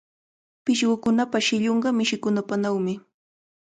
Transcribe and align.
Pishqukunapa 0.65 1.37
shillunqa 1.47 1.89
mishikunapanawmi. 1.97 2.93